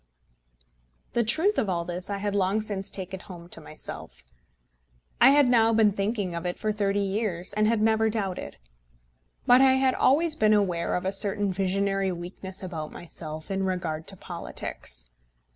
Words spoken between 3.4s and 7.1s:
to myself. I had now been thinking of it for thirty